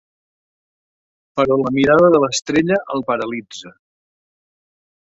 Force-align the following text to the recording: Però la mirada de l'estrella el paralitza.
Però 1.39 1.59
la 1.67 1.73
mirada 1.77 2.09
de 2.17 2.23
l'estrella 2.25 2.81
el 2.97 3.07
paralitza. 3.13 3.79